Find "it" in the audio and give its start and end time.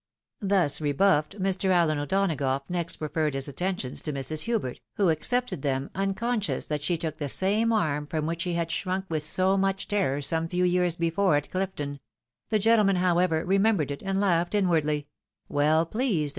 13.91-14.01